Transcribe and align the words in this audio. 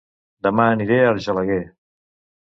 Dema 0.45 0.63
aniré 0.75 0.97
a 1.01 1.11
Argelaguer 1.11 1.59